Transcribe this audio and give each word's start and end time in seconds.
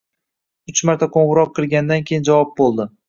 Uch 0.71 0.81
marta 0.89 1.07
qo‘ng‘iroq 1.17 1.51
qilingandan 1.59 2.03
keyin 2.09 2.27
javob 2.31 2.57
bo‘ldi. 2.63 2.89